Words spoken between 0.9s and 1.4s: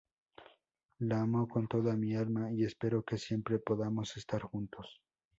La